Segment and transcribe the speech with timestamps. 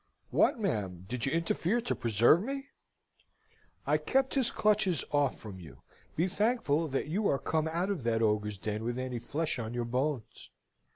[0.31, 2.69] "What, ma'am, did you interfere to preserve me?"
[3.85, 5.83] "I kept his clutches off from you:
[6.15, 9.75] be thankful that you are come out of that ogre's den with any flesh on
[9.75, 10.49] your bones!